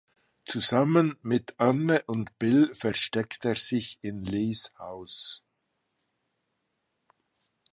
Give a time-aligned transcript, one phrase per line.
[0.47, 5.43] Zusammen mit Anne und Bill versteckt er sich in Lees Haus.